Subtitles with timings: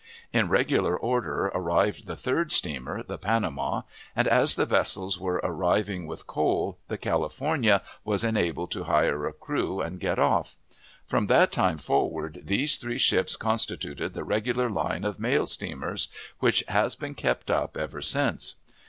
[0.33, 3.83] In regular order arrived the third steamer, the Panama;
[4.15, 9.31] and, as the vessels were arriving with coal, The California was enabled to hire a
[9.31, 10.55] crew and get off.
[11.05, 16.07] From that time forward these three ships constituted the regular line of mail steamers,
[16.39, 18.55] which has been kept up ever since.